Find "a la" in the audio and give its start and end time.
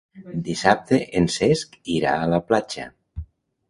2.25-2.43